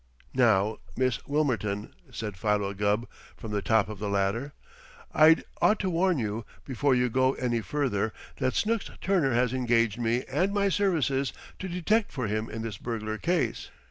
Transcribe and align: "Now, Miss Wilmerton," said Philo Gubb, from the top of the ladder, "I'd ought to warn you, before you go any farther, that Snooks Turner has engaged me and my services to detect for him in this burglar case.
"Now, 0.33 0.79
Miss 0.97 1.19
Wilmerton," 1.27 1.93
said 2.11 2.35
Philo 2.35 2.73
Gubb, 2.73 3.07
from 3.37 3.51
the 3.51 3.61
top 3.61 3.87
of 3.87 3.99
the 3.99 4.09
ladder, 4.09 4.53
"I'd 5.13 5.43
ought 5.61 5.77
to 5.81 5.91
warn 5.91 6.17
you, 6.17 6.43
before 6.65 6.95
you 6.95 7.07
go 7.07 7.33
any 7.35 7.61
farther, 7.61 8.11
that 8.37 8.55
Snooks 8.55 8.89
Turner 8.99 9.33
has 9.33 9.53
engaged 9.53 9.99
me 9.99 10.23
and 10.27 10.51
my 10.55 10.69
services 10.69 11.33
to 11.59 11.67
detect 11.69 12.11
for 12.11 12.25
him 12.25 12.49
in 12.49 12.63
this 12.63 12.79
burglar 12.79 13.19
case. 13.19 13.69